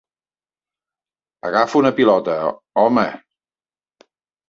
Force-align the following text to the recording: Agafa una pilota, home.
Agafa 1.51 1.79
una 1.83 1.93
pilota, 2.01 2.41
home. 2.87 3.09